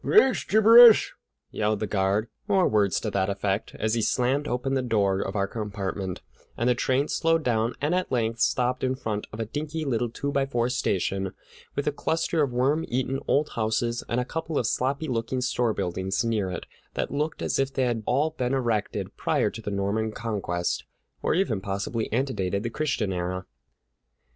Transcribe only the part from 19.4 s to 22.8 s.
to the Norman Conquest, or even possibly antedated the